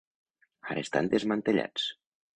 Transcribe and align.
Ara 0.69 0.83
estan 0.87 1.11
desmantellats. 1.13 1.89